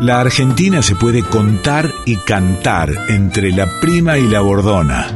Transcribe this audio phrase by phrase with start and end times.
[0.00, 5.08] La Argentina se puede contar y cantar entre la prima y la bordona.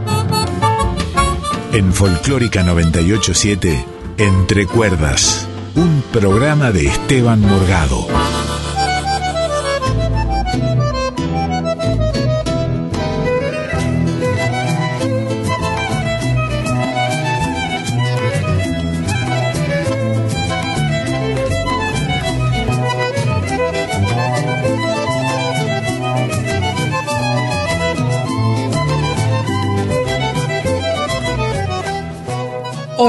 [1.73, 3.83] En Folclórica 987,
[4.19, 8.07] Entre Cuerdas, un programa de Esteban Morgado.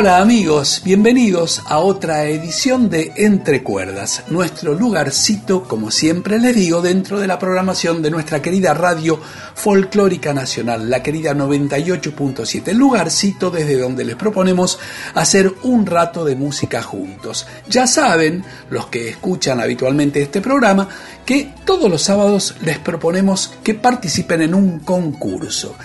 [0.06, 6.84] Hola amigos, bienvenidos a otra edición de Entre Cuerdas, nuestro lugarcito, como siempre les digo,
[6.84, 9.20] dentro de la programación de nuestra querida radio
[9.56, 14.78] folclórica nacional, la querida 98.7, lugarcito desde donde les proponemos
[15.16, 17.48] hacer un rato de música juntos.
[17.68, 20.88] Ya saben, los que escuchan habitualmente este programa,
[21.26, 25.76] que todos los sábados les proponemos que participen en un concurso.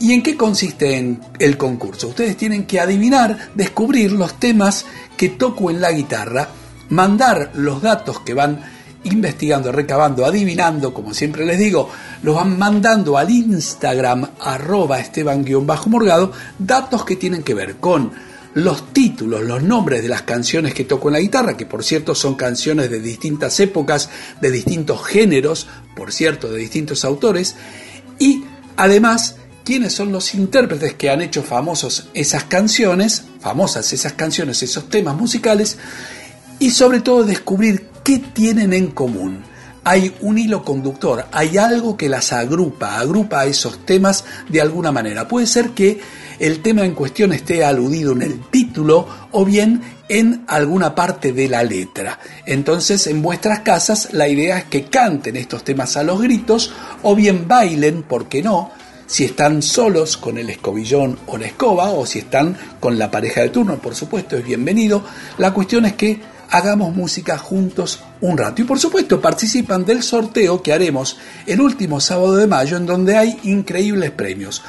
[0.00, 2.08] ¿Y en qué consiste el concurso?
[2.08, 6.48] Ustedes tienen que adivinar, descubrir los temas que toco en la guitarra,
[6.90, 8.60] mandar los datos que van
[9.04, 11.90] investigando, recabando, adivinando, como siempre les digo,
[12.22, 18.12] los van mandando al Instagram arroba esteban-morgado, datos que tienen que ver con
[18.54, 22.14] los títulos, los nombres de las canciones que toco en la guitarra, que por cierto
[22.14, 27.56] son canciones de distintas épocas, de distintos géneros, por cierto, de distintos autores,
[28.18, 28.44] y
[28.76, 29.36] además
[29.68, 35.14] quiénes son los intérpretes que han hecho famosos esas canciones, famosas esas canciones, esos temas
[35.14, 35.76] musicales,
[36.58, 39.42] y sobre todo descubrir qué tienen en común.
[39.84, 44.90] Hay un hilo conductor, hay algo que las agrupa, agrupa a esos temas de alguna
[44.90, 45.28] manera.
[45.28, 46.00] Puede ser que
[46.38, 51.46] el tema en cuestión esté aludido en el título o bien en alguna parte de
[51.46, 52.18] la letra.
[52.46, 57.14] Entonces, en vuestras casas la idea es que canten estos temas a los gritos o
[57.14, 58.77] bien bailen, ¿por qué no?
[59.08, 63.40] Si están solos con el escobillón o la escoba o si están con la pareja
[63.40, 65.02] de turno, por supuesto, es bienvenido.
[65.38, 66.20] La cuestión es que
[66.50, 68.62] hagamos música juntos un rato.
[68.62, 73.16] Y por supuesto participan del sorteo que haremos el último sábado de mayo en donde
[73.16, 74.62] hay increíbles premios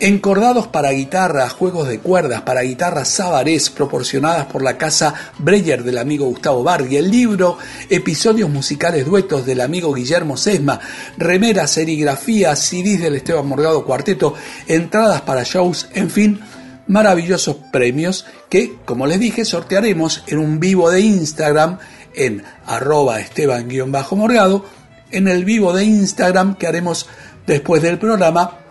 [0.00, 5.98] encordados para guitarra, juegos de cuerdas para guitarra sabarés proporcionadas por la casa Breyer del
[5.98, 7.58] amigo Gustavo Bargui, el libro
[7.90, 10.78] Episodios musicales duetos del amigo Guillermo Sesma,
[11.16, 14.34] remeras, serigrafías, CDs del Esteban Morgado Cuarteto,
[14.68, 16.40] entradas para shows, en fin,
[16.86, 21.78] maravillosos premios que, como les dije, sortearemos en un vivo de Instagram
[22.14, 24.64] en arroba esteban-morgado,
[25.10, 27.06] en el vivo de Instagram que haremos
[27.46, 28.67] después del programa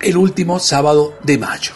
[0.00, 1.72] el último sábado de mayo.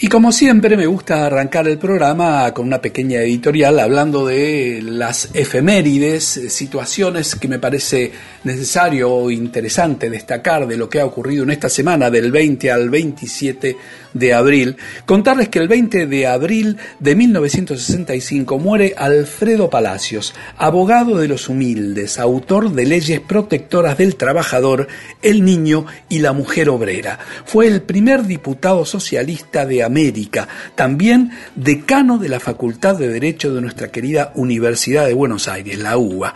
[0.00, 5.30] Y como siempre me gusta arrancar el programa con una pequeña editorial hablando de las
[5.34, 8.12] efemérides, situaciones que me parece
[8.44, 12.90] necesario o interesante destacar de lo que ha ocurrido en esta semana del 20 al
[12.90, 13.76] 27
[14.14, 14.76] de abril.
[15.06, 22.18] Contarles que el 20 de abril de 1965 muere Alfredo Palacios, abogado de los humildes,
[22.18, 24.88] autor de leyes protectoras del trabajador,
[25.22, 27.18] el niño y la mujer obrera.
[27.44, 33.60] Fue el primer diputado socialista de América, también decano de la Facultad de Derecho de
[33.60, 36.34] nuestra querida Universidad de Buenos Aires, la UBA.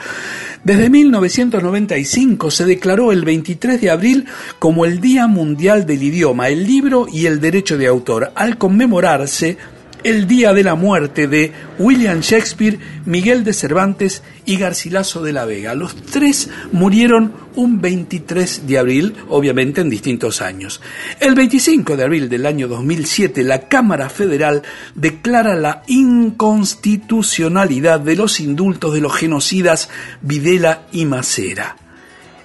[0.65, 4.27] Desde 1995 se declaró el 23 de abril
[4.61, 9.57] como el Día Mundial del Idioma, el Libro y el De Autor, al conmemorarse
[10.03, 15.45] el día de la muerte de William Shakespeare, Miguel de Cervantes y Garcilaso de la
[15.45, 15.77] Vega.
[15.77, 20.81] Los tres murieron un 23 de abril, obviamente en distintos años.
[21.21, 24.65] El 25 de abril del año 2007, la Cámara Federal
[24.97, 29.89] declara la inconstitucionalidad de los indultos de los genocidas
[30.21, 31.77] Videla y Macera.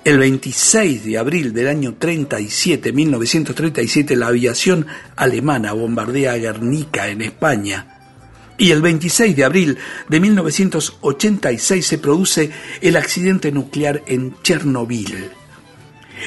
[0.08, 4.88] El 26 de abril del año 37, 1937, la aviación
[5.18, 8.00] alemana bombardea Guernica en España.
[8.58, 15.30] Y el 26 de abril de 1986 se produce el accidente nuclear en Chernobyl.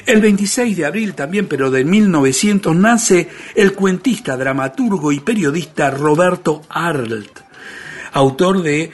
[0.05, 6.61] El 26 de abril también, pero de 1900, nace el cuentista, dramaturgo y periodista Roberto
[6.69, 7.41] Arlt,
[8.12, 8.91] autor de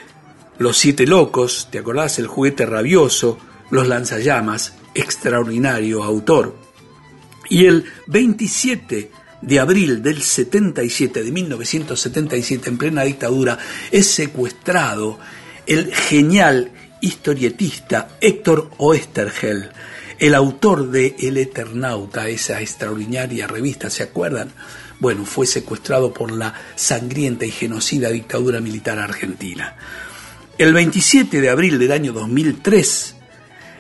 [0.59, 2.21] Los Siete Locos, ¿te acordás?
[2.21, 3.41] El juguete rabioso,
[3.71, 6.57] los lanzallamas, extraordinario autor.
[7.49, 9.11] Y el 27
[9.43, 13.59] de abril del 77, de 1977, en plena dictadura,
[13.91, 15.19] es secuestrado
[15.67, 19.71] el genial historietista Héctor Oestergel,
[20.19, 24.51] el autor de El Eternauta, esa extraordinaria revista, ¿se acuerdan?
[24.99, 29.77] Bueno, fue secuestrado por la sangrienta y genocida dictadura militar argentina.
[30.57, 33.15] El 27 de abril del año 2003,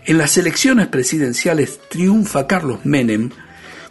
[0.06, 3.30] En las elecciones presidenciales triunfa Carlos Menem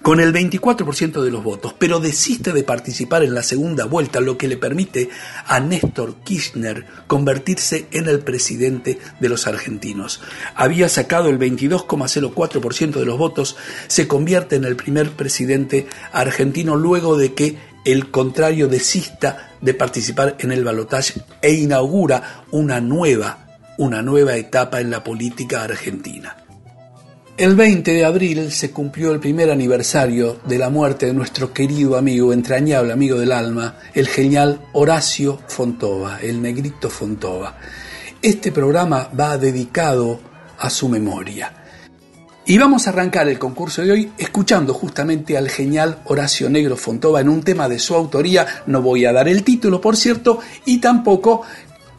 [0.02, 4.38] con el 24% de los votos, pero desiste de participar en la segunda vuelta, lo
[4.38, 5.10] que le permite
[5.46, 10.22] a Néstor Kirchner convertirse en el presidente de los argentinos.
[10.56, 13.58] Había sacado el 22,04% de los votos,
[13.88, 20.38] se convierte en el primer presidente argentino luego de que el contrario desista de participar
[20.40, 23.45] en el balotaje e inaugura una nueva,
[23.78, 26.36] una nueva etapa en la política argentina.
[27.38, 31.98] El 20 de abril se cumplió el primer aniversario de la muerte de nuestro querido
[31.98, 37.58] amigo, entrañable amigo del alma, el genial Horacio Fontova, el negrito Fontova.
[38.22, 40.22] Este programa va dedicado
[40.58, 41.52] a su memoria.
[42.48, 47.20] Y vamos a arrancar el concurso de hoy escuchando justamente al genial Horacio Negro Fontova
[47.20, 48.46] en un tema de su autoría.
[48.68, 51.42] No voy a dar el título, por cierto, y tampoco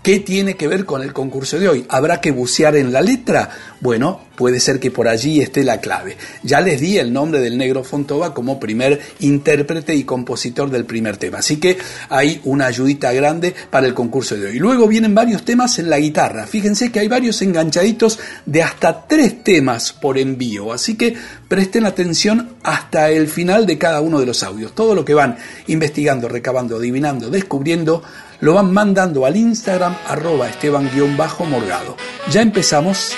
[0.06, 1.84] ¿Qué tiene que ver con el concurso de hoy?
[1.88, 3.50] ¿Habrá que bucear en la letra?
[3.80, 6.16] Bueno, puede ser que por allí esté la clave.
[6.44, 11.16] Ya les di el nombre del negro Fontova como primer intérprete y compositor del primer
[11.16, 11.76] tema, así que
[12.08, 14.60] hay una ayudita grande para el concurso de hoy.
[14.60, 16.46] Luego vienen varios temas en la guitarra.
[16.46, 21.16] Fíjense que hay varios enganchaditos de hasta tres temas por envío, así que
[21.48, 24.72] presten atención hasta el final de cada uno de los audios.
[24.72, 25.36] Todo lo que van
[25.66, 28.04] investigando, recabando, adivinando, descubriendo,
[28.40, 31.96] lo van mandando al Instagram arroba esteban-morgado.
[32.30, 33.14] Ya empezamos.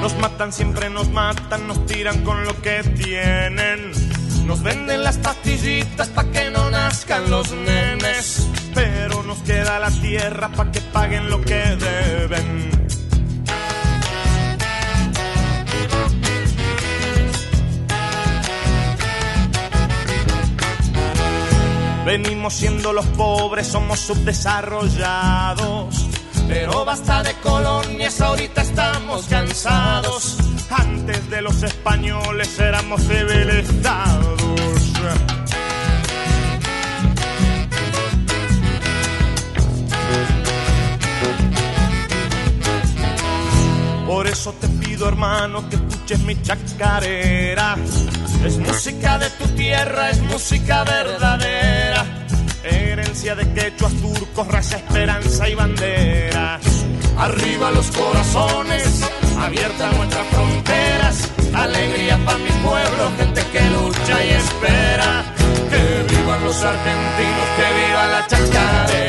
[0.00, 3.92] Nos matan, siempre nos matan, nos tiran con lo que tienen.
[4.46, 8.46] Nos venden las pastillitas pa' que no nazcan los nenes.
[8.74, 12.73] Pero nos queda la tierra pa' que paguen lo que deben.
[22.04, 26.06] Venimos siendo los pobres, somos subdesarrollados.
[26.46, 30.36] Pero basta de colonias, ahorita estamos cansados.
[30.68, 34.42] Antes de los españoles éramos civilizados.
[44.06, 47.76] Por eso te pido, hermano, que escuches mi chacarera.
[48.44, 52.04] Es música de tu tierra, es música verdadera.
[52.62, 56.60] Herencia de quechuas, turcos, raza, esperanza y bandera.
[57.16, 59.00] Arriba los corazones,
[59.40, 61.30] abiertas nuestras fronteras.
[61.54, 65.24] Alegría para mi pueblo, gente que lucha y espera.
[65.70, 69.03] Que vivan los argentinos, que viva la chacarera.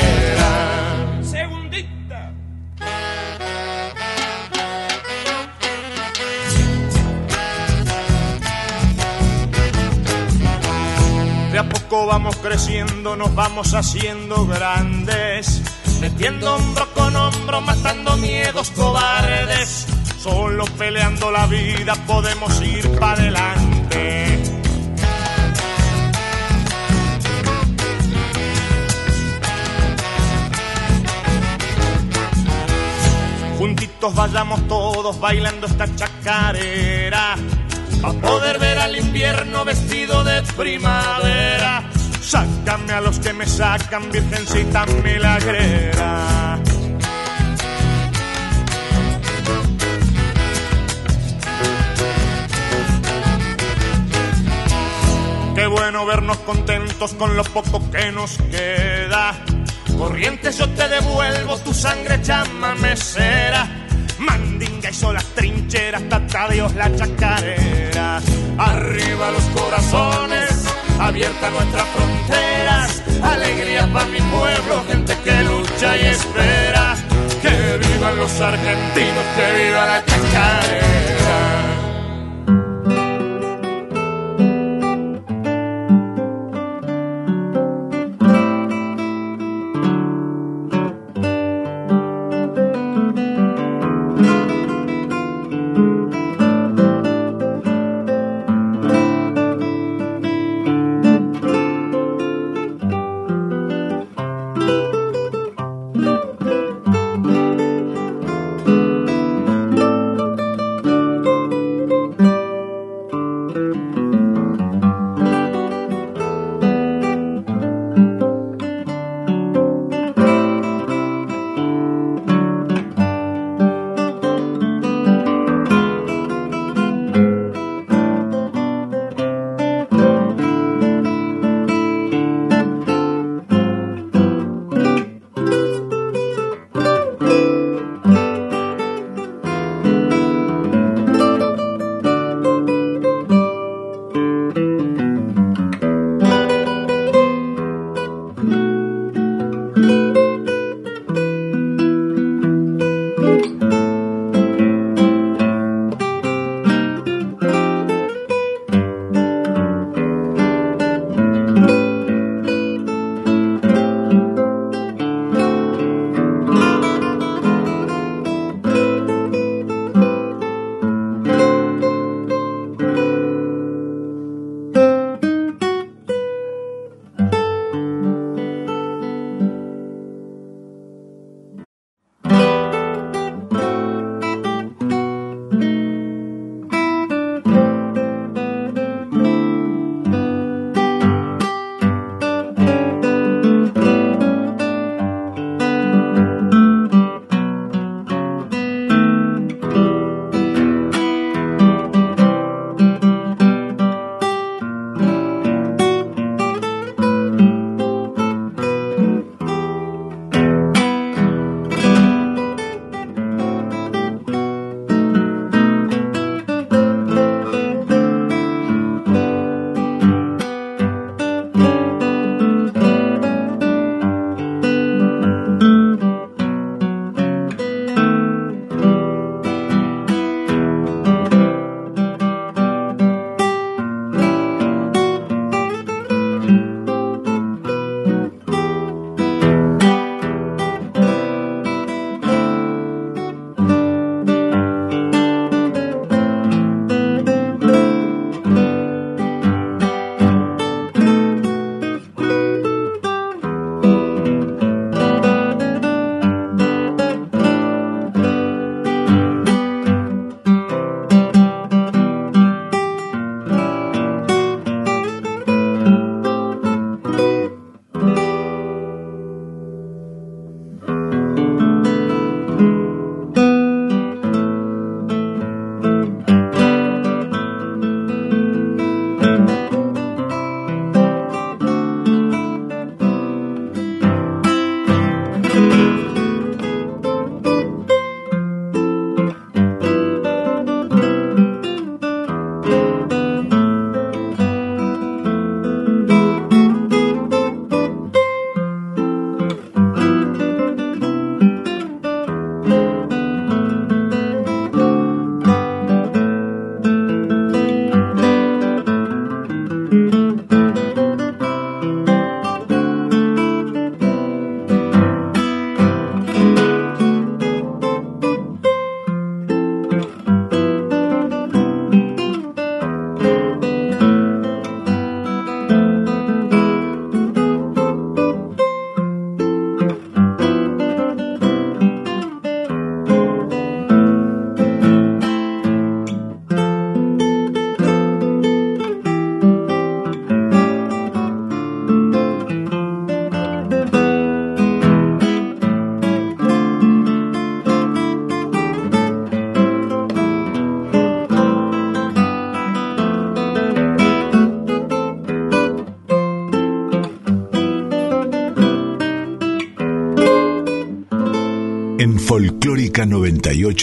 [12.04, 15.62] Vamos creciendo, nos vamos haciendo grandes,
[16.02, 19.88] metiendo hombro con hombro, matando miedos cobardes.
[20.20, 24.44] Solo peleando la vida podemos ir para adelante.
[33.58, 37.36] Juntitos vayamos todos bailando esta chacarera
[38.06, 41.84] a poder ver al invierno vestido de primavera.
[42.22, 46.60] Sácame a los que me sacan, virgencita milagrera.
[55.56, 59.34] Qué bueno vernos contentos con lo poco que nos queda.
[59.98, 63.85] Corrientes yo te devuelvo, tu sangre llama mesera
[64.20, 68.22] Mandinga y solas trincheras, tata Dios la chacarera.
[68.58, 70.66] Arriba los corazones,
[71.00, 73.04] abiertas nuestras fronteras.
[73.22, 76.96] Alegría para mi pueblo, gente que lucha y espera.
[77.42, 81.25] Que vivan los argentinos, que viva la chacarera.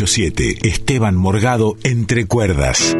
[0.02, 2.96] 987, Esteban Morgado, Entre Cuerdas.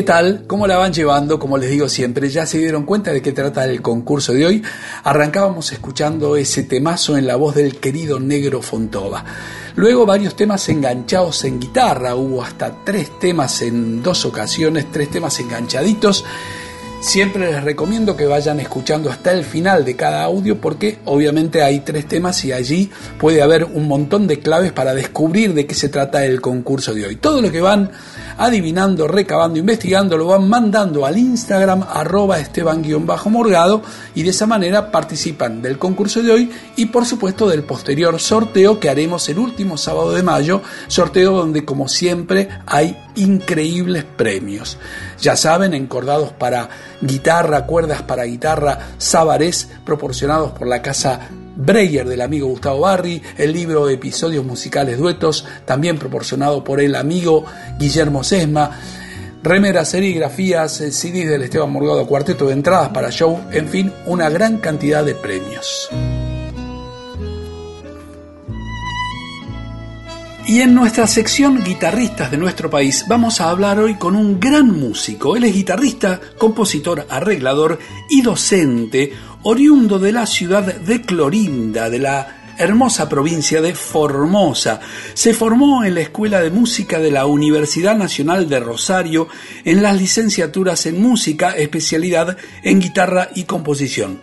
[0.00, 0.44] Qué tal?
[0.46, 1.38] ¿Cómo la van llevando?
[1.38, 4.62] Como les digo siempre, ya se dieron cuenta de qué trata el concurso de hoy.
[5.04, 9.22] Arrancábamos escuchando ese temazo en la voz del querido Negro Fontova.
[9.76, 15.38] Luego varios temas enganchados en guitarra, hubo hasta tres temas en dos ocasiones, tres temas
[15.38, 16.24] enganchaditos.
[17.00, 21.80] Siempre les recomiendo que vayan escuchando hasta el final de cada audio porque obviamente hay
[21.80, 25.88] tres temas y allí puede haber un montón de claves para descubrir de qué se
[25.88, 27.16] trata el concurso de hoy.
[27.16, 27.90] Todo lo que van
[28.38, 33.82] adivinando, recabando, investigando, lo van mandando al Instagram arroba esteban-morgado
[34.14, 38.80] y de esa manera participan del concurso de hoy y por supuesto del posterior sorteo
[38.80, 44.78] que haremos el último sábado de mayo, sorteo donde como siempre hay increíbles premios.
[45.20, 46.68] Ya saben, encordados para
[47.00, 51.28] guitarra, cuerdas para guitarra, sabarés proporcionados por la casa
[51.60, 57.44] Breyer del amigo Gustavo Barri, el libro Episodios Musicales Duetos, también proporcionado por el amigo
[57.78, 58.80] Guillermo Sesma,
[59.42, 64.58] remeras, serigrafías, CDs del Esteban Morgado Cuarteto de entradas para show, en fin, una gran
[64.58, 65.90] cantidad de premios.
[70.50, 74.66] Y en nuestra sección Guitarristas de nuestro país vamos a hablar hoy con un gran
[74.66, 75.36] músico.
[75.36, 82.40] Él es guitarrista, compositor, arreglador y docente, oriundo de la ciudad de Clorinda, de la
[82.58, 84.80] hermosa provincia de Formosa.
[85.14, 89.28] Se formó en la Escuela de Música de la Universidad Nacional de Rosario
[89.64, 94.20] en las licenciaturas en música, especialidad en guitarra y composición.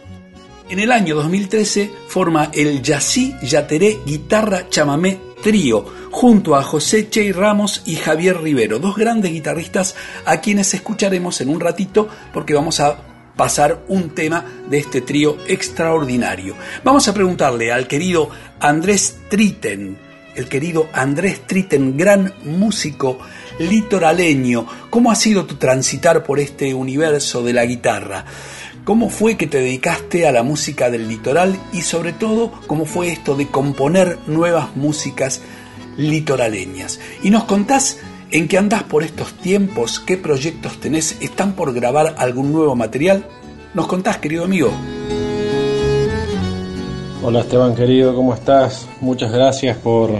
[0.69, 7.32] En el año 2013 forma el Yací Yateré Guitarra Chamamé Trío, junto a José Chey
[7.32, 12.80] Ramos y Javier Rivero, dos grandes guitarristas a quienes escucharemos en un ratito porque vamos
[12.82, 16.56] a pasar un tema de este trío extraordinario.
[16.84, 19.97] Vamos a preguntarle al querido Andrés Triten,
[20.36, 23.19] el querido Andrés Triten, gran músico
[23.60, 28.26] litoraleño, ¿cómo ha sido tu transitar por este universo de la guitarra?
[28.84, 33.12] ¿Cómo fue que te dedicaste a la música del litoral y sobre todo cómo fue
[33.12, 35.41] esto de componer nuevas músicas
[35.97, 37.00] litoraleñas?
[37.21, 37.97] Y nos contás
[38.30, 40.02] ¿En qué andás por estos tiempos?
[40.02, 41.18] ¿Qué proyectos tenés?
[41.22, 43.24] ¿Están por grabar algún nuevo material?
[43.74, 44.70] ¿Nos contás, querido amigo?
[47.24, 48.86] Hola Esteban, querido, ¿cómo estás?
[49.00, 50.12] Muchas gracias por,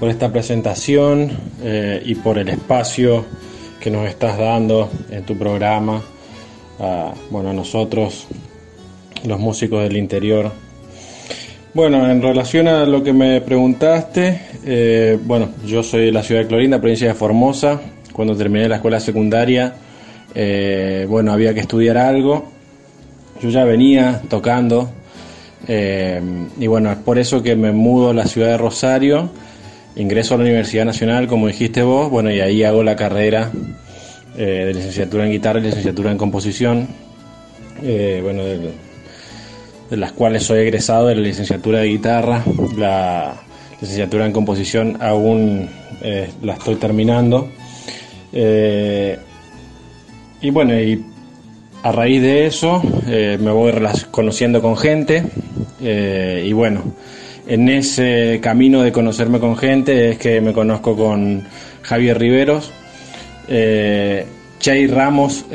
[0.00, 3.24] esta presentación eh, y por el espacio
[3.80, 6.02] que nos estás dando en tu programa.
[7.30, 8.28] bueno, a nosotros,
[9.24, 10.52] los músicos del interior,
[11.72, 16.42] bueno, en relación a lo que me preguntaste, eh, bueno, yo soy de la ciudad
[16.42, 17.80] de Clorinda, provincia de Formosa.
[18.12, 19.74] Cuando terminé la escuela secundaria,
[20.34, 22.50] eh, bueno, había que estudiar algo.
[23.40, 24.90] Yo ya venía tocando
[25.68, 26.20] eh,
[26.58, 29.30] y bueno, es por eso que me mudo a la ciudad de Rosario,
[29.94, 33.50] ingreso a la Universidad Nacional, como dijiste vos, bueno, y ahí hago la carrera
[34.36, 36.88] de licenciatura en guitarra y licenciatura en composición.
[37.80, 38.42] bueno,
[39.90, 42.44] las cuales soy egresado de la licenciatura de guitarra,
[42.76, 43.34] la
[43.80, 45.68] licenciatura en composición aún
[46.02, 47.50] eh, la estoy terminando.
[48.32, 49.18] Eh,
[50.40, 51.04] y bueno, y
[51.82, 53.72] a raíz de eso eh, me voy
[54.10, 55.24] conociendo con gente
[55.82, 56.82] y bueno,
[57.46, 61.42] en ese camino de conocerme con gente es que me conozco con
[61.82, 62.70] Javier Riveros.
[63.48, 65.46] Chay Ramos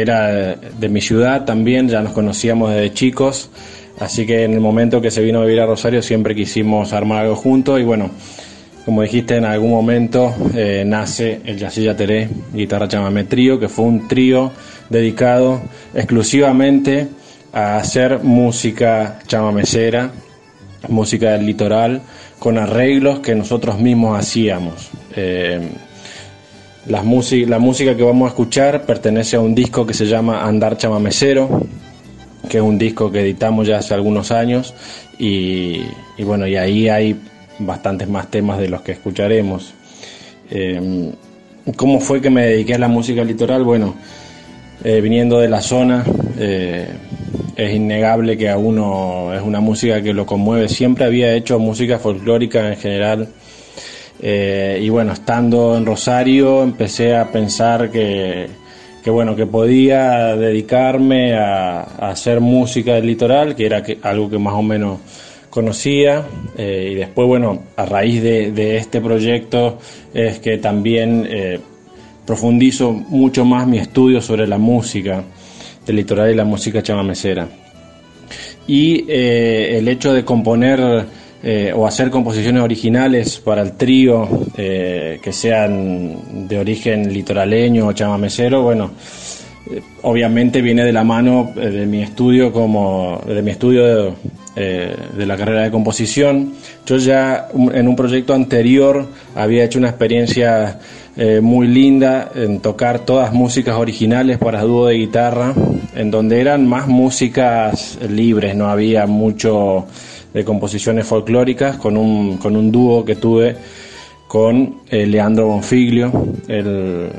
[0.00, 3.50] era de mi ciudad también, ya nos conocíamos desde chicos,
[3.98, 7.24] así que en el momento que se vino a vivir a Rosario siempre quisimos armar
[7.24, 8.10] algo juntos y bueno,
[8.84, 13.84] como dijiste, en algún momento eh, nace el Yacilla Teré Guitarra Chamamé Trío, que fue
[13.84, 14.52] un trío
[14.88, 15.60] dedicado
[15.92, 17.08] exclusivamente
[17.52, 20.12] a hacer música chamamecera,
[20.88, 22.02] música del litoral,
[22.38, 24.90] con arreglos que nosotros mismos hacíamos.
[25.16, 25.68] Eh,
[26.88, 30.76] la, la música que vamos a escuchar pertenece a un disco que se llama Andar
[30.76, 31.66] Chamamecero,
[32.48, 34.74] que es un disco que editamos ya hace algunos años
[35.18, 35.82] y,
[36.18, 37.16] bueno, y ahí hay
[37.58, 39.74] bastantes más temas de los que escucharemos.
[40.50, 41.12] Eh,
[41.74, 43.64] ¿Cómo fue que me dediqué a la música litoral?
[43.64, 43.96] Bueno,
[44.84, 46.04] eh, viniendo de la zona,
[46.38, 46.86] eh,
[47.56, 50.68] es innegable que a uno es una música que lo conmueve.
[50.68, 53.28] Siempre había hecho música folclórica en general
[54.20, 58.48] eh, y bueno, estando en Rosario empecé a pensar que,
[59.06, 64.62] bueno, que podía dedicarme a, hacer música del litoral, que era algo que más o
[64.62, 65.00] menos
[65.50, 66.24] conocía.
[66.56, 69.78] Eh, y después, bueno, a raíz de, este proyecto
[70.14, 71.60] es que también eh,
[72.24, 75.22] profundizo mucho más mi estudio sobre la música
[75.84, 77.48] del litoral y la música chamamecera.
[78.66, 81.06] Y el hecho de componer
[81.48, 87.92] eh, o hacer composiciones originales para el trío eh, que sean de origen litoraleño o
[87.92, 88.90] chamamecero, bueno,
[89.70, 94.16] eh, obviamente viene de la mano de mi estudio como de mi estudio
[94.56, 96.54] de, de, la carrera de composición.
[96.84, 99.06] Yo ya en un proyecto anterior
[99.36, 100.80] había hecho una experiencia
[101.40, 105.54] muy linda en tocar todas músicas originales para dúo de guitarra,
[105.94, 109.86] en donde eran más músicas libres, no había mucho
[110.32, 113.56] de composiciones folclóricas con un, con un dúo que tuve
[114.28, 116.12] con eh, Leandro Bonfiglio.
[116.48, 117.10] El,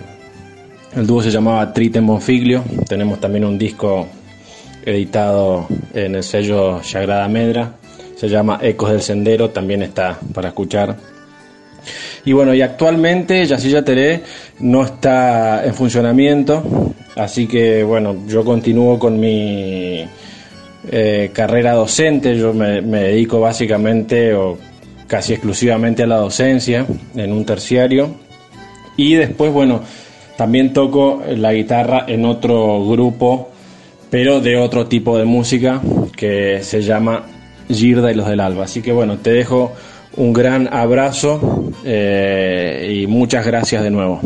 [0.95, 2.63] el dúo se llamaba Triten Bonfiglio.
[2.87, 4.07] Tenemos también un disco
[4.85, 7.75] editado en el sello Sagrada Medra.
[8.15, 10.95] Se llama Ecos del Sendero, también está para escuchar.
[12.25, 14.23] Y bueno, y actualmente Yacilla Teré
[14.59, 20.05] no está en funcionamiento, así que bueno, yo continúo con mi
[20.91, 24.57] eh, carrera docente, yo me, dedico básicamente o
[25.07, 28.15] casi exclusivamente a la docencia en un terciario
[28.95, 29.81] y después, bueno,
[30.37, 33.49] también toco la guitarra en otro grupo,
[34.09, 35.81] pero de otro tipo de música
[36.15, 37.25] que se llama
[37.69, 38.65] Girda y los del Alba.
[38.65, 39.73] Así que bueno, te dejo
[40.15, 44.19] un gran abrazo eh, y muchas gracias de nuevo.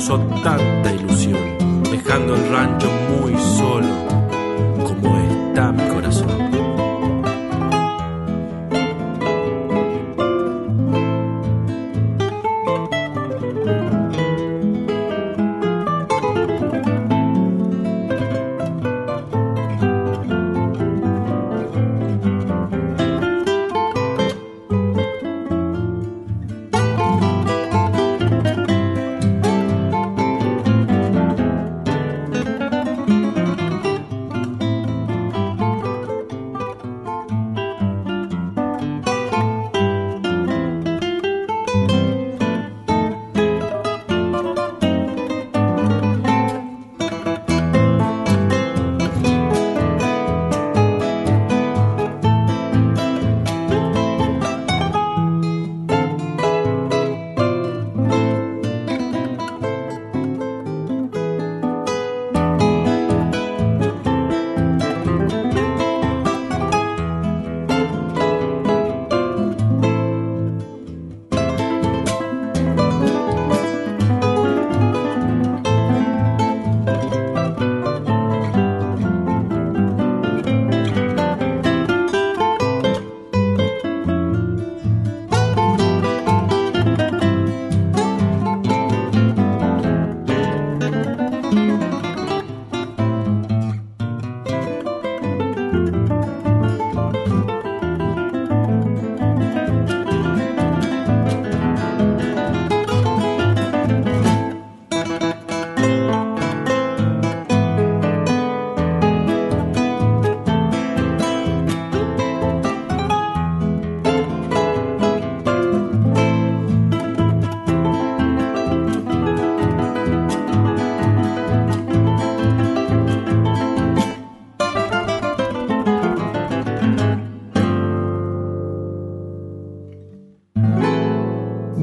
[0.00, 1.09] Destrozó tanta ilusión,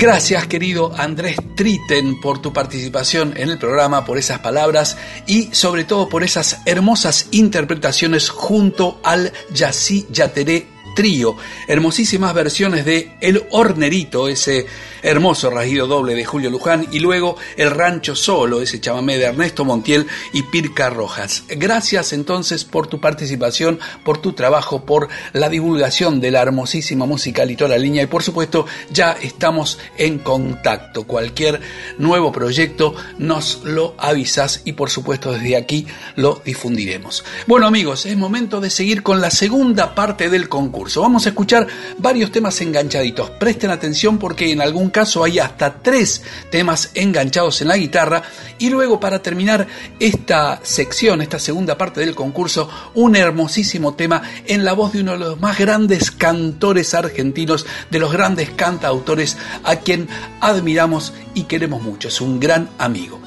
[0.07, 5.83] Gracias querido Andrés Triten por tu participación en el programa, por esas palabras y sobre
[5.83, 10.65] todo por esas hermosas interpretaciones junto al Yací Yateré
[10.95, 11.35] trío,
[11.67, 14.65] hermosísimas versiones de El Hornerito, ese
[15.07, 19.63] hermoso rasguido doble de Julio Luján, y luego El Rancho Solo, ese chamamé de Ernesto
[19.63, 21.43] Montiel y Pirca Rojas.
[21.47, 27.45] Gracias entonces por tu participación, por tu trabajo, por la divulgación de la hermosísima música
[27.45, 31.03] Línea y por supuesto ya estamos en contacto.
[31.03, 31.61] Cualquier
[31.97, 37.23] nuevo proyecto nos lo avisas y por supuesto desde aquí lo difundiremos.
[37.47, 41.01] Bueno amigos, es momento de seguir con la segunda parte del concurso.
[41.01, 41.67] Vamos a escuchar
[41.97, 43.29] varios temas enganchaditos.
[43.31, 48.23] Presten atención porque en algún caso hay hasta tres temas enganchados en la guitarra.
[48.57, 49.67] Y luego para terminar
[49.99, 55.11] esta sección, esta segunda parte del concurso, un hermosísimo tema en la voz de uno
[55.11, 60.07] de los más grandes cantores argentinos, de los grandes cantautores a quien
[60.41, 62.07] admiramos y queremos mucho.
[62.07, 63.21] Es un gran amigo.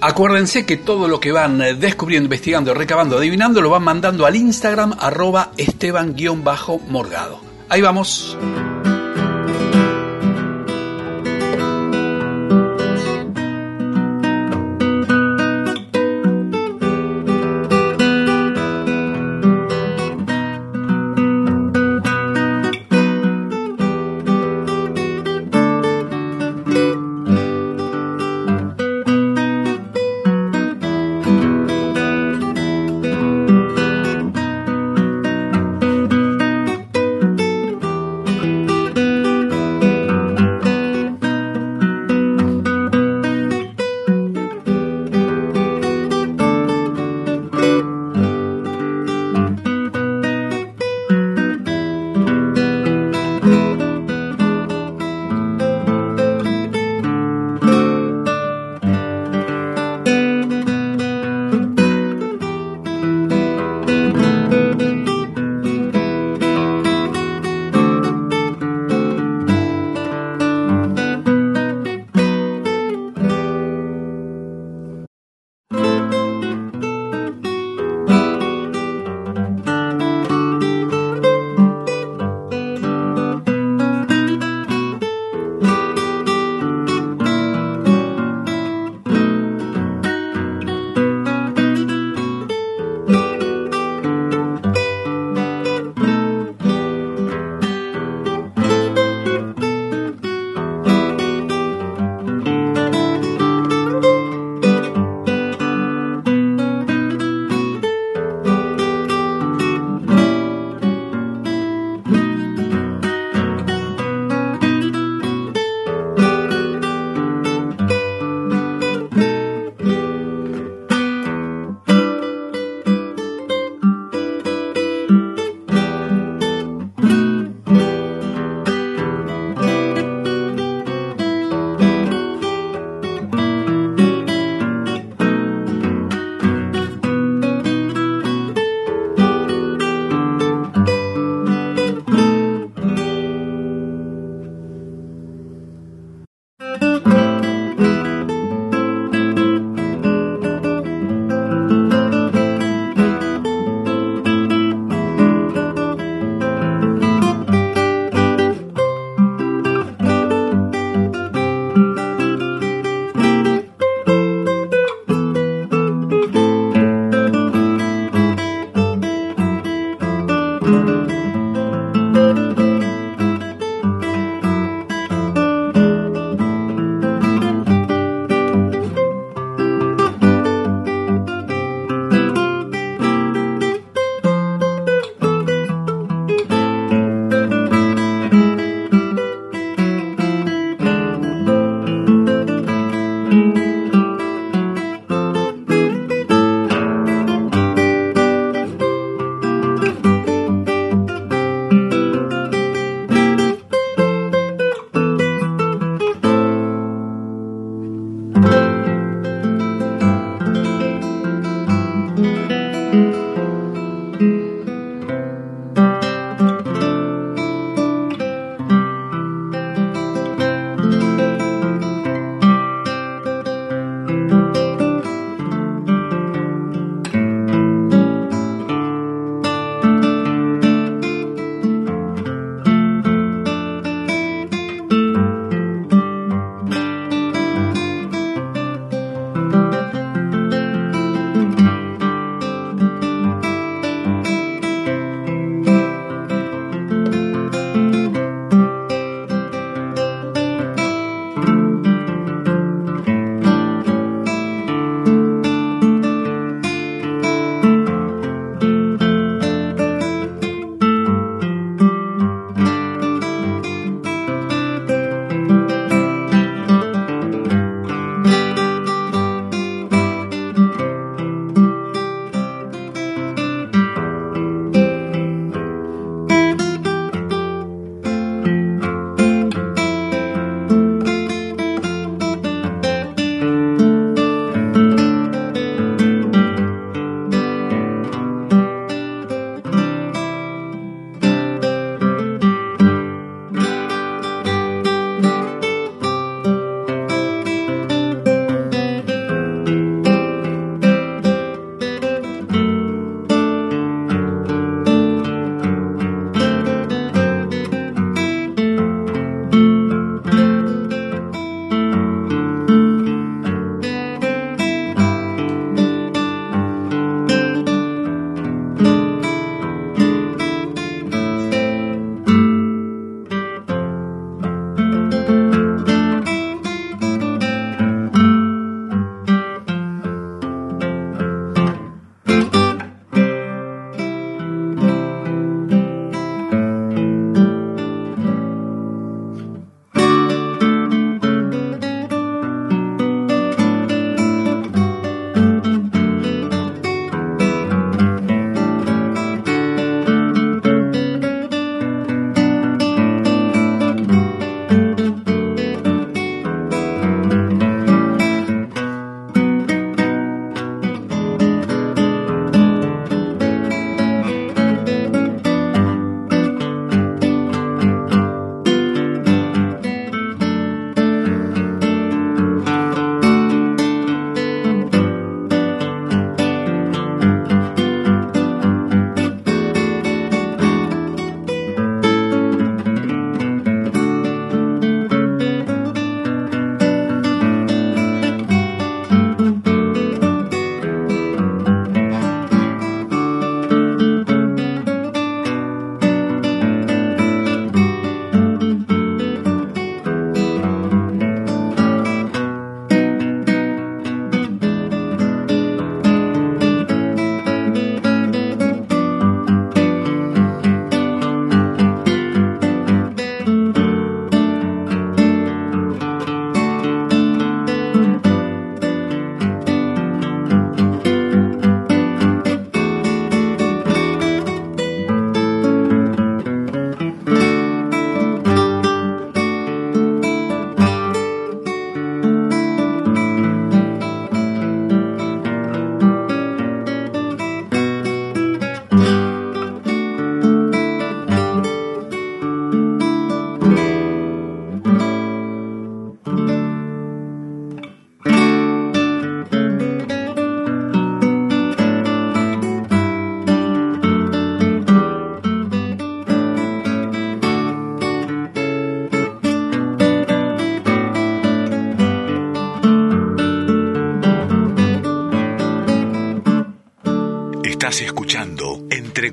[0.00, 4.34] Acuérdense que todo lo que van eh, descubriendo, investigando, recabando, adivinando, lo van mandando al
[4.34, 7.40] Instagram arroba esteban-morgado.
[7.68, 8.36] Ahí vamos.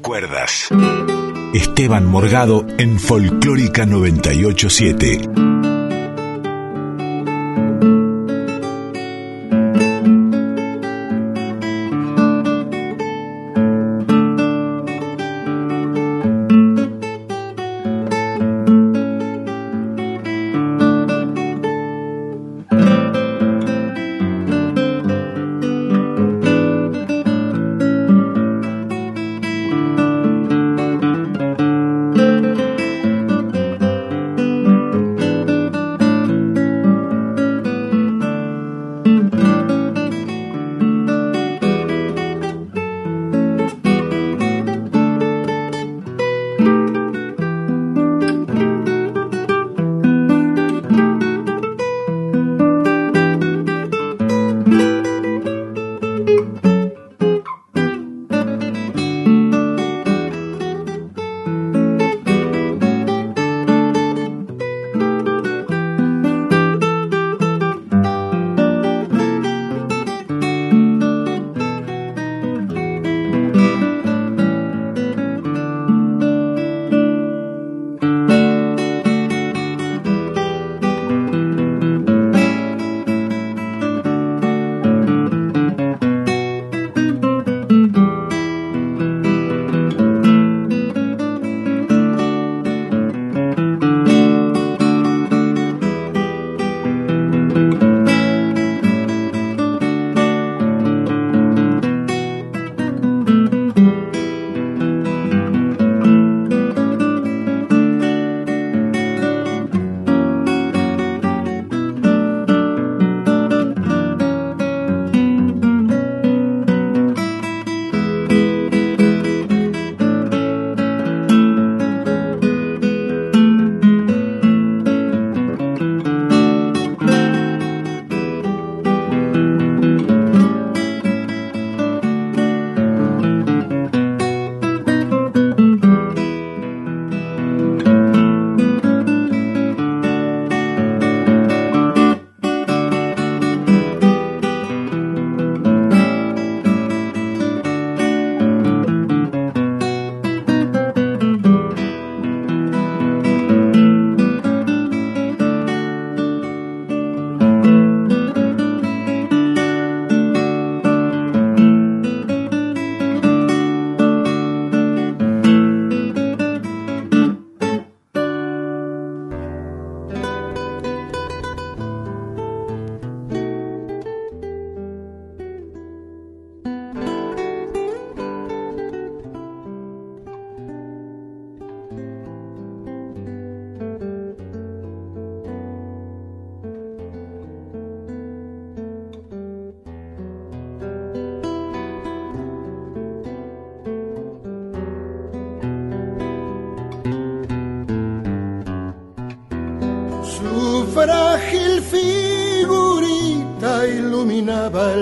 [0.02, 0.70] Escuchando Entre Cuerdas.
[1.54, 5.41] Esteban Morgado en Folclórica 987.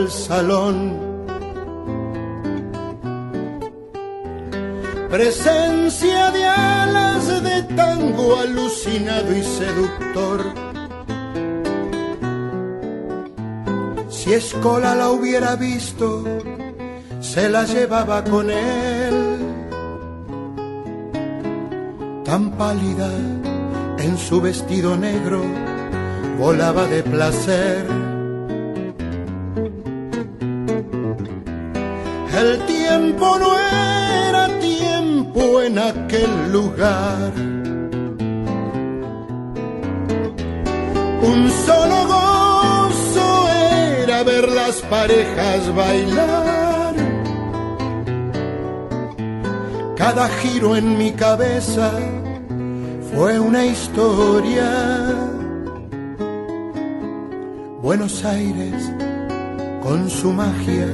[0.09, 0.97] Salón.
[5.09, 10.45] Presencia de alas de tango alucinado y seductor.
[14.09, 16.23] Si Escola la hubiera visto,
[17.19, 19.37] se la llevaba con él.
[22.23, 23.09] Tan pálida
[23.97, 25.41] en su vestido negro,
[26.37, 28.08] volaba de placer
[33.19, 37.33] tiempo no era tiempo en aquel lugar.
[41.21, 43.49] Un solo gozo
[44.03, 46.95] era ver las parejas bailar.
[49.97, 51.91] Cada giro en mi cabeza
[53.13, 54.69] fue una historia.
[57.81, 58.91] Buenos Aires
[59.83, 60.87] con su magia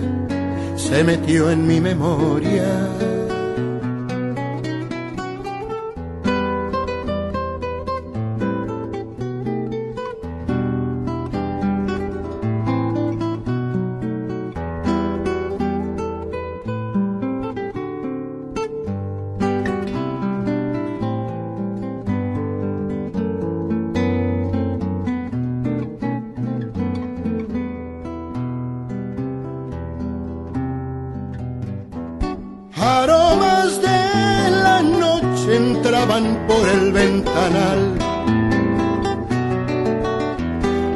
[0.85, 3.14] se metió en mi memoria.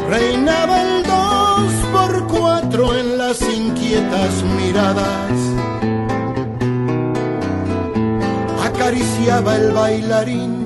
[0.10, 5.32] Reinaba el dos por cuatro en las inquietas miradas.
[8.66, 10.66] Acariciaba el bailarín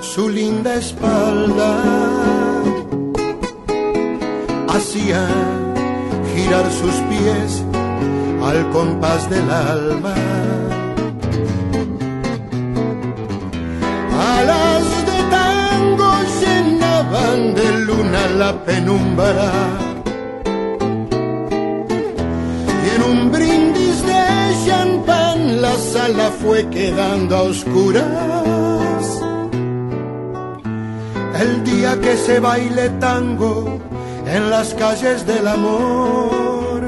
[0.00, 1.76] su linda espalda.
[4.68, 5.26] Hacía
[6.34, 7.62] girar sus pies
[8.42, 10.25] al compás del alma.
[18.38, 19.52] La penumbra.
[22.84, 24.24] Y en un brindis de
[24.66, 28.04] champán la sala fue quedando a oscuras.
[31.40, 33.78] El día que se baile tango
[34.26, 36.82] en las calles del amor.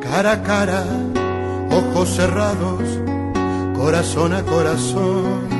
[0.00, 0.84] Cara a cara,
[1.70, 2.82] ojos cerrados,
[3.76, 5.59] corazón a corazón.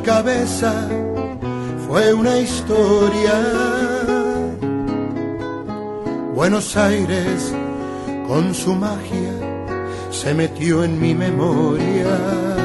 [0.00, 0.88] Cabeza
[1.86, 3.34] fue una historia.
[6.34, 7.54] Buenos Aires,
[8.26, 9.32] con su magia,
[10.10, 12.57] se metió en mi memoria.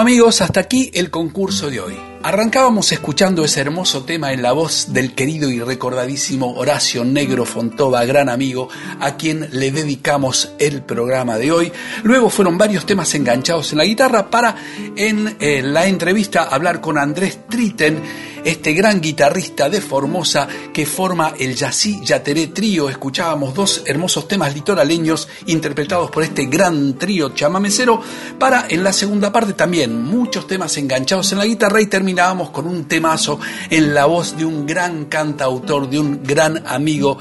[0.00, 1.94] Amigos, hasta aquí el concurso de hoy.
[2.22, 8.02] Arrancábamos escuchando ese hermoso tema en la voz del querido y recordadísimo Horacio Negro Fontova,
[8.06, 11.70] gran amigo, a quien le dedicamos el programa de hoy.
[12.02, 14.56] Luego fueron varios temas enganchados en la guitarra para
[14.96, 18.02] en eh, la entrevista hablar con Andrés Triten,
[18.44, 22.88] este gran guitarrista de Formosa que forma el Yací Yateré Trío.
[22.88, 28.00] Escuchábamos dos hermosos temas litoraleños interpretados por este gran trío chamamecero
[28.38, 32.66] para en la segunda parte también muchos temas enganchados en la guitarra y terminábamos con
[32.66, 37.18] un temazo en la voz de un gran cantautor, de un gran amigo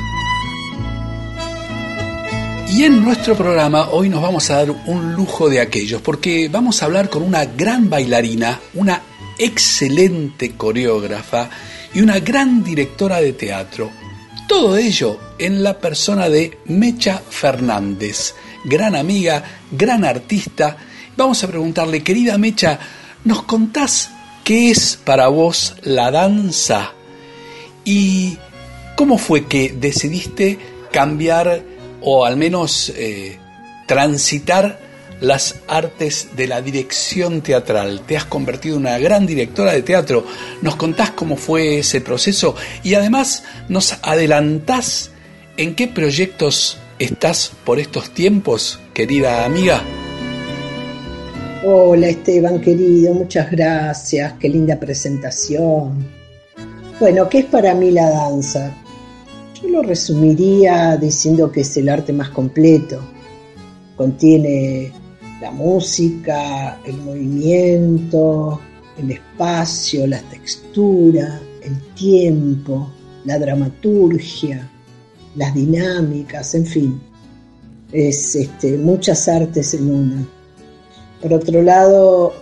[2.75, 6.81] Y en nuestro programa hoy nos vamos a dar un lujo de aquellos, porque vamos
[6.83, 9.03] a hablar con una gran bailarina, una
[9.39, 11.51] excelente coreógrafa
[11.93, 13.91] y una gran directora de teatro.
[14.49, 20.75] Todo ello en la persona de Mecha Fernández, gran amiga, gran artista.
[21.14, 22.79] Vamos a preguntarle, querida Mecha,
[23.25, 24.09] ¿nos contás
[24.45, 26.93] qué es para vos la danza?
[27.85, 28.39] ¿Y
[28.97, 30.59] cómo fue que decidiste
[30.91, 31.72] cambiar
[32.03, 33.38] o al menos eh,
[33.86, 34.78] transitar
[35.20, 38.03] las artes de la dirección teatral.
[38.07, 40.26] Te has convertido en una gran directora de teatro.
[40.61, 42.57] ¿Nos contás cómo fue ese proceso?
[42.82, 45.11] Y además nos adelantás
[45.57, 49.82] en qué proyectos estás por estos tiempos, querida amiga.
[51.64, 56.05] Hola Esteban querido, muchas gracias, qué linda presentación.
[56.98, 58.82] Bueno, ¿qué es para mí la danza?
[59.62, 63.00] Yo lo resumiría diciendo que es el arte más completo.
[63.96, 64.92] Contiene
[65.40, 68.60] la música, el movimiento,
[68.98, 72.90] el espacio, la textura, el tiempo,
[73.24, 74.68] la dramaturgia,
[75.36, 77.00] las dinámicas, en fin.
[77.92, 80.26] Es este, muchas artes en una.
[81.20, 82.32] Por otro lado,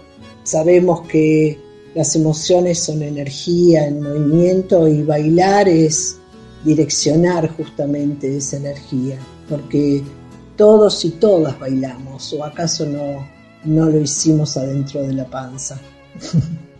[0.43, 1.59] sabemos que
[1.95, 6.20] las emociones son energía en movimiento y bailar es
[6.65, 10.03] direccionar justamente esa energía, porque
[10.57, 13.27] todos y todas bailamos, o acaso no,
[13.65, 15.79] no lo hicimos adentro de la panza.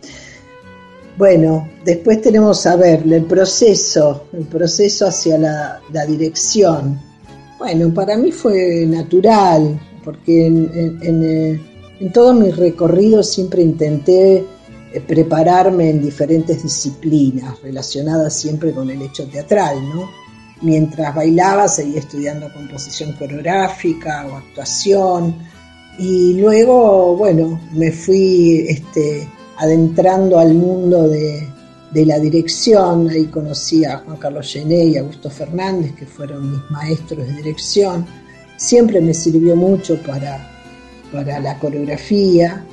[1.17, 6.99] Bueno, después tenemos a ver el proceso, el proceso hacia la, dirección.
[7.59, 11.61] Bueno, para mí fue natural, porque en, en,
[11.99, 14.45] en todos mis recorridos siempre intenté eh,
[14.99, 20.09] prepararme en diferentes disciplinas relacionadas siempre con el hecho teatral, ¿no?
[20.61, 25.35] Mientras bailaba seguía estudiando composición coreográfica o actuación.
[25.97, 29.27] Y luego, bueno, me fui este,
[29.57, 31.47] adentrando al mundo de,
[31.93, 36.71] la dirección, ahí conocí a Juan Carlos Gené y a Augusto Fernández, que fueron mis
[36.71, 38.05] maestros de dirección,
[38.55, 40.49] siempre me sirvió mucho para
[41.11, 42.65] la coreografía,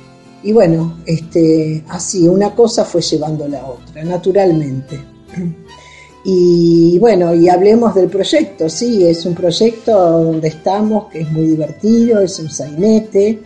[0.43, 4.99] y bueno, este, así, una cosa fue llevando la otra, naturalmente.
[6.25, 11.47] Y bueno, y hablemos del proyecto, sí, es un proyecto donde estamos, que es muy
[11.47, 13.39] divertido, es un sainete,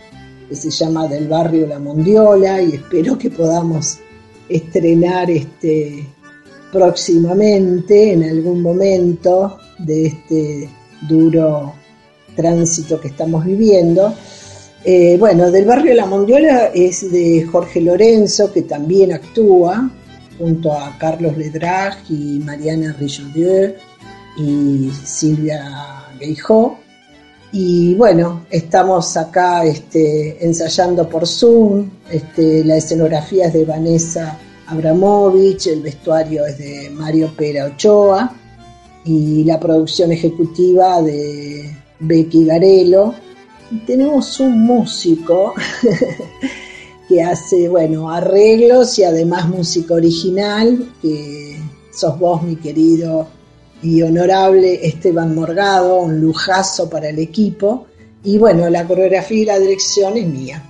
[0.48, 3.98] que se llama Del Barrio La Mondiola, y espero que podamos
[4.48, 6.06] estrenar este
[6.72, 10.68] próximamente, en algún momento de este
[11.08, 11.74] duro
[12.34, 14.12] tránsito que estamos viviendo.
[14.86, 19.90] Eh, bueno, Del Barrio La Mondiola es de Jorge Lorenzo, que también actúa,
[20.38, 23.74] junto a Carlos Ledrag y Mariana Richelieu
[24.36, 26.78] y Silvia Gueijó.
[27.52, 35.68] Y bueno, estamos acá este, ensayando por Zoom, este, la escenografía es de Vanessa Abramovich,
[35.68, 38.34] el vestuario es de Mario Pera Ochoa
[39.04, 43.14] y la producción ejecutiva de Becky Garelo.
[43.86, 45.54] Tenemos un músico
[47.08, 51.58] que hace, bueno, arreglos y además música original, que
[51.92, 53.28] sos vos, mi querido
[53.82, 57.86] y honorable Esteban Morgado, un lujazo para el equipo.
[58.24, 60.62] Y bueno, la coreografía y la dirección es mía.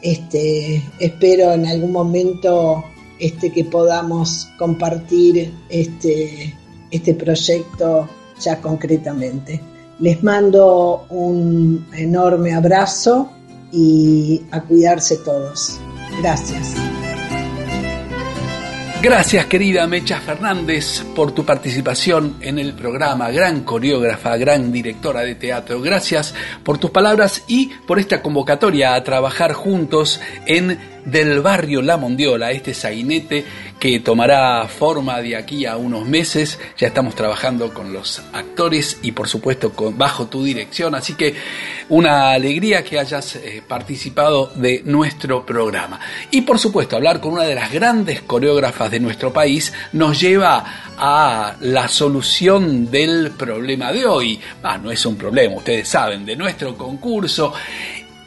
[0.00, 2.84] Este, espero en algún momento
[3.18, 6.54] este, que podamos compartir este,
[6.90, 8.08] este proyecto
[8.40, 9.60] ya concretamente.
[10.04, 13.32] Les mando un enorme abrazo
[13.72, 15.80] y a cuidarse todos.
[16.20, 16.74] Gracias.
[19.00, 25.36] Gracias querida Mecha Fernández por tu participación en el programa, gran coreógrafa, gran directora de
[25.36, 25.80] teatro.
[25.80, 31.96] Gracias por tus palabras y por esta convocatoria a trabajar juntos en del barrio La
[31.96, 33.44] Mondiola, este sainete
[33.84, 36.58] que tomará forma de aquí a unos meses.
[36.78, 41.34] Ya estamos trabajando con los actores y por supuesto bajo tu dirección, así que
[41.90, 46.00] una alegría que hayas eh, participado de nuestro programa.
[46.30, 50.64] Y por supuesto, hablar con una de las grandes coreógrafas de nuestro país nos lleva
[50.96, 54.40] a la solución del problema de hoy.
[54.62, 57.52] Ah, no es un problema, ustedes saben, de nuestro concurso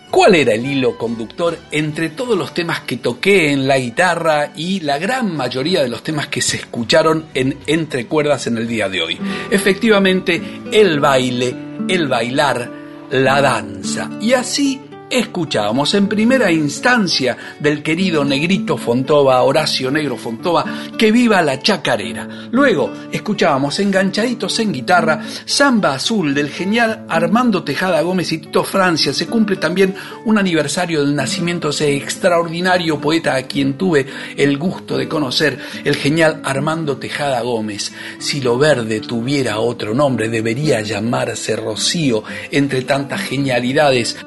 [0.10, 4.80] ¿Cuál era el hilo conductor entre todos los temas que toqué en la guitarra y
[4.80, 8.88] la gran mayoría de los temas que se escucharon en Entre Cuerdas en el día
[8.88, 9.20] de hoy?
[9.51, 10.41] Efectivamente,
[10.72, 11.53] el baile,
[11.89, 12.72] el bailar,
[13.12, 14.10] la danza.
[14.22, 20.66] Y así escuchábamos en primera instancia del querido Negrito Fontova, Horacio Negro Fontova,
[20.97, 22.28] que viva la chacarera.
[22.51, 29.14] Luego escuchábamos enganchaditos en guitarra Samba Azul del genial Armando Tejada Gómez y Tito Francia.
[29.14, 29.95] Se cumple también
[30.26, 34.05] un aniversario del nacimiento de ese extraordinario poeta a quien tuve
[34.36, 37.91] el gusto de conocer, el genial Armando Tejada Gómez.
[38.20, 44.18] Si lo verde tuviera otro nombre, debería llamarse Rocío, entre tantas genialidades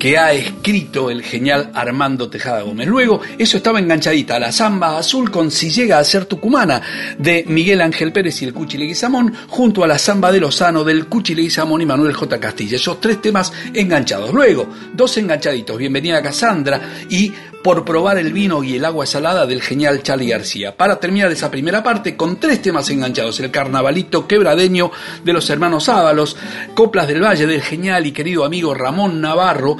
[0.00, 2.88] que ha escrito el genial Armando Tejada Gómez.
[2.88, 6.80] Luego, eso estaba enganchadita, la samba azul con Si llega a ser tucumana,
[7.18, 11.06] de Miguel Ángel Pérez y el Cuchi Leguizamón, junto a la samba de Lozano del
[11.06, 12.40] Cuchi Leguizamón y Manuel J.
[12.40, 12.76] Castilla.
[12.76, 14.32] Esos tres temas enganchados.
[14.32, 16.80] Luego, dos enganchaditos, Bienvenida a Cassandra
[17.10, 17.30] y
[17.62, 20.76] por probar el vino y el agua salada del genial Charlie García.
[20.76, 24.90] Para terminar esa primera parte con tres temas enganchados, el carnavalito quebradeño
[25.24, 26.36] de los hermanos Ábalos,
[26.74, 29.76] Coplas del Valle del genial y querido amigo Ramón Navarro,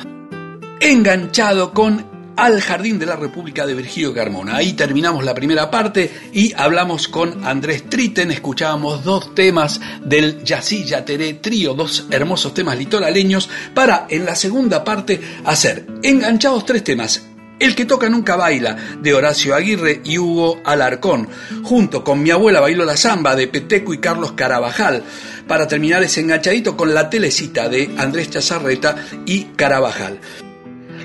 [0.81, 2.07] enganchado con
[2.37, 4.57] Al Jardín de la República de Virgilio Carmona.
[4.57, 10.85] Ahí terminamos la primera parte y hablamos con Andrés Triten, escuchábamos dos temas del Yací
[10.85, 17.27] Yateré Trío, dos hermosos temas litoraleños, para en la segunda parte hacer enganchados tres temas,
[17.61, 21.29] el que toca nunca baila, de Horacio Aguirre y Hugo Alarcón,
[21.63, 25.05] junto con Mi abuela bailó la samba, de Peteco y Carlos Carabajal,
[25.47, 28.97] para terminar ese enganchadito con la telecita de Andrés Chazarreta
[29.27, 30.19] y Carabajal.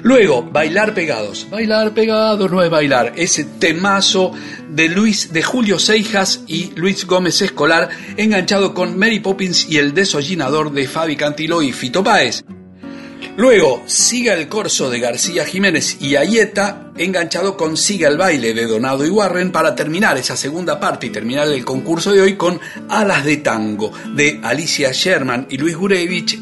[0.05, 1.47] Luego, Bailar Pegados.
[1.49, 3.13] Bailar Pegados no es bailar.
[3.15, 4.33] Ese temazo
[4.69, 9.95] de Luis, de Julio Seijas y Luis Gómez Escolar, enganchado con Mary Poppins y el
[9.95, 12.45] desollinador de Fabi Cantilo y Fito Páez.
[13.37, 18.65] Luego, siga el corso de García Jiménez y Ayeta, enganchado con Siga el baile de
[18.65, 22.61] Donado y Warren, para terminar esa segunda parte y terminar el concurso de hoy con
[22.87, 26.39] Alas de Tango de Alicia Sherman y Luis Gurevich,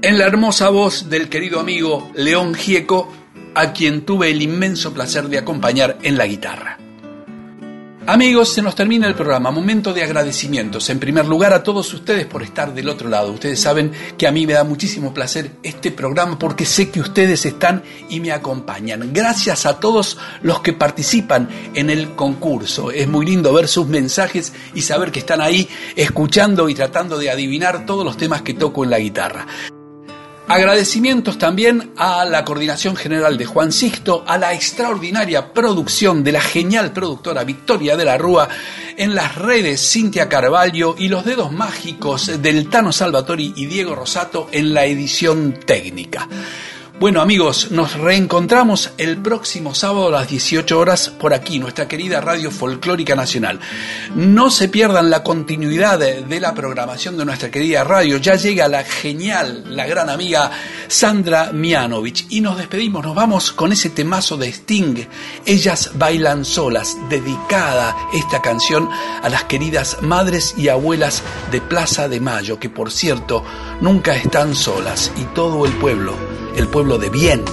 [0.00, 3.12] en la hermosa voz del querido amigo León Gieco,
[3.54, 6.78] a quien tuve el inmenso placer de acompañar en la guitarra.
[8.06, 9.50] Amigos, se nos termina el programa.
[9.50, 10.90] Momento de agradecimientos.
[10.90, 13.32] En primer lugar, a todos ustedes por estar del otro lado.
[13.32, 17.46] Ustedes saben que a mí me da muchísimo placer este programa porque sé que ustedes
[17.46, 19.10] están y me acompañan.
[19.14, 22.90] Gracias a todos los que participan en el concurso.
[22.90, 27.30] Es muy lindo ver sus mensajes y saber que están ahí escuchando y tratando de
[27.30, 29.46] adivinar todos los temas que toco en la guitarra.
[30.46, 36.42] Agradecimientos también a la Coordinación General de Juan Sixto, a la extraordinaria producción de la
[36.42, 38.50] genial productora Victoria de la Rúa,
[38.98, 44.48] en las redes Cintia Carvalho y los dedos mágicos del Tano Salvatori y Diego Rosato
[44.52, 46.28] en la edición técnica.
[47.00, 52.20] Bueno amigos, nos reencontramos el próximo sábado a las 18 horas por aquí, nuestra querida
[52.20, 53.58] Radio Folclórica Nacional.
[54.14, 58.18] No se pierdan la continuidad de, la programación de nuestra querida radio.
[58.18, 60.52] Ya llega la genial, la gran amiga
[60.86, 65.04] Sandra Mianovich y nos despedimos, nos vamos con ese temazo de Sting.
[65.44, 68.88] Ellas bailan solas, dedicada esta canción
[69.20, 73.44] a las queridas madres y abuelas de Plaza de Mayo, que por cierto
[73.80, 77.44] nunca están solas y todo el pueblo el pueblo de bien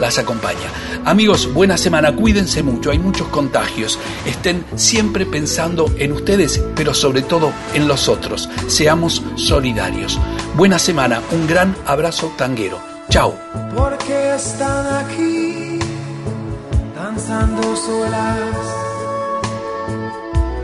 [0.00, 0.72] las acompaña.
[1.04, 3.98] Amigos, buena semana, cuídense mucho, hay muchos contagios.
[4.26, 8.48] Estén siempre pensando en ustedes, pero sobre todo en los otros.
[8.66, 10.18] Seamos solidarios.
[10.56, 12.80] Buena semana, un gran abrazo tanguero.
[13.10, 13.34] Chao.
[13.76, 15.78] Porque están aquí
[16.96, 18.38] danzando solas.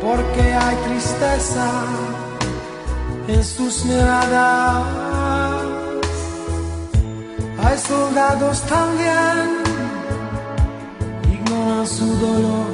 [0.01, 1.85] Porque hay tristeza
[3.29, 5.46] en sus miradas
[7.67, 9.47] hay soldados también,
[11.33, 12.71] ignoran su dolor,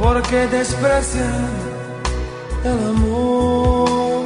[0.00, 1.46] porque desprecian
[2.64, 4.22] el amor.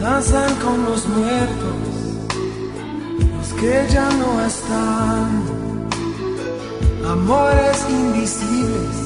[0.00, 1.78] Danzan con los muertos,
[3.36, 5.28] los que ya no están,
[7.08, 8.96] amores invisibles,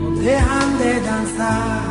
[0.00, 1.88] no dejan de danzar.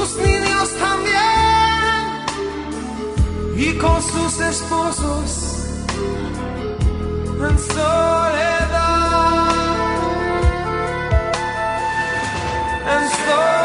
[0.00, 1.20] sus niños también
[3.54, 5.66] y con sus esposos
[7.48, 8.70] en soledad.
[12.86, 13.59] En soledad.